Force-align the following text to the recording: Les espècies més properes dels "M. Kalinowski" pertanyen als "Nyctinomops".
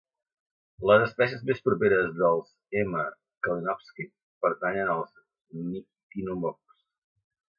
Les 0.91 1.03
espècies 1.07 1.43
més 1.49 1.59
properes 1.67 2.07
dels 2.21 2.47
"M. 2.83 3.03
Kalinowski" 3.47 4.07
pertanyen 4.47 4.89
als 4.97 5.11
"Nyctinomops". 5.75 6.83